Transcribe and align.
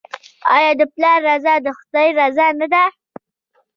آیا 0.55 0.71
د 0.79 0.81
پلار 0.93 1.19
رضا 1.27 1.55
د 1.65 1.67
خدای 1.79 2.09
رضا 2.19 2.47
نه 2.59 2.67
ده؟ 2.73 2.83